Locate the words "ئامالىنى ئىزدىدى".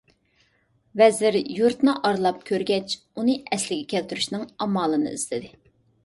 4.65-5.53